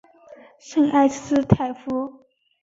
[0.57, 2.25] 圣埃斯泰夫。